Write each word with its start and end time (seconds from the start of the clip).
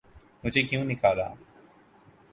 ''مجھے 0.43 0.61
کیوں 0.69 0.83
نکالا‘‘۔ 0.85 1.27